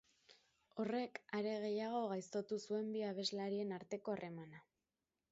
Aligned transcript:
Horrek 0.83 1.17
are 1.39 1.51
gehiago 1.65 1.99
gaiztotu 2.13 2.57
zuen 2.69 2.89
bi 2.95 3.03
abeslarien 3.09 3.75
arteko 3.77 4.15
harremana. 4.15 4.63